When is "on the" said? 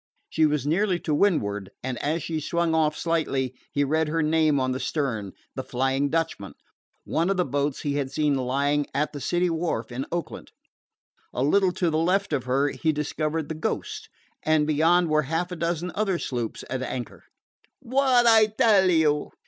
4.59-4.79